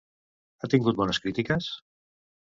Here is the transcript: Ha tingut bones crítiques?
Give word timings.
Ha 0.63 0.69
tingut 0.73 0.97
bones 1.01 1.19
crítiques? 1.25 1.67